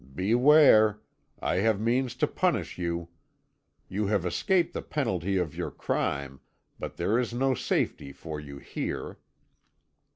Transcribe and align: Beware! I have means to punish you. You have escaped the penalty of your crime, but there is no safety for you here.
Beware! 0.15 0.99
I 1.41 1.57
have 1.57 1.79
means 1.79 2.15
to 2.15 2.25
punish 2.25 2.79
you. 2.79 3.09
You 3.87 4.07
have 4.07 4.25
escaped 4.25 4.73
the 4.73 4.81
penalty 4.81 5.37
of 5.37 5.53
your 5.55 5.69
crime, 5.69 6.39
but 6.79 6.97
there 6.97 7.19
is 7.19 7.35
no 7.35 7.53
safety 7.53 8.11
for 8.11 8.39
you 8.39 8.57
here. 8.57 9.19